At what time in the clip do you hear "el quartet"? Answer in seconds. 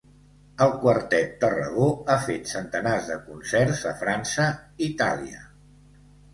0.65-1.35